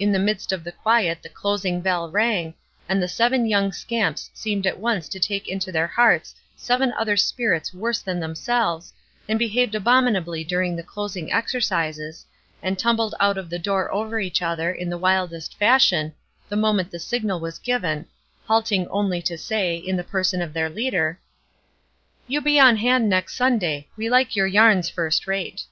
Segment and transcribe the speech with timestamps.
[0.00, 2.54] In the midst of the quiet the closing bell rang,
[2.88, 7.16] and the seven young scamps seemed at once to take into their hearts seven other
[7.16, 8.92] spirits worse than themselves,
[9.28, 12.26] and behaved abominably during the closing exercises,
[12.60, 16.12] and tumbled out of the door over each other, in the wildest fashion,
[16.48, 18.06] the moment the signal was given,
[18.46, 21.20] halting only to say, in the person of their leader:
[22.26, 25.66] "You be on hand next Sunday; we like your yarns first rate."